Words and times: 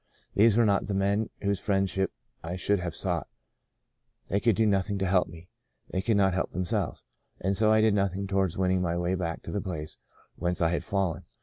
These 0.33 0.57
were 0.57 0.65
not 0.65 0.87
the 0.87 0.95
men 0.95 1.29
whose 1.43 1.59
friendship 1.59 2.11
I 2.41 2.55
should 2.55 2.79
have 2.79 2.95
sought; 2.95 3.27
they 4.29 4.39
could 4.39 4.55
do 4.55 4.65
nothing 4.65 4.97
to 4.97 5.05
help 5.05 5.27
me— 5.27 5.47
they 5.91 6.01
could 6.01 6.17
not 6.17 6.33
help 6.33 6.49
themselves. 6.49 7.03
And 7.39 7.55
so 7.55 7.71
I 7.71 7.81
did 7.81 7.93
nothing 7.93 8.25
towards 8.25 8.57
winning 8.57 8.81
my 8.81 8.97
way 8.97 9.13
back 9.13 9.43
to 9.43 9.51
the 9.51 9.61
place 9.61 9.99
whence 10.37 10.59
I 10.59 10.69
had 10.69 10.83
fallen. 10.83 11.25